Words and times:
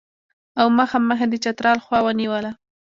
او 0.59 0.67
مخامخ 0.79 1.17
یې 1.21 1.27
د 1.31 1.35
چترال 1.43 1.79
خوا 1.85 1.99
ونیوله. 2.03 2.51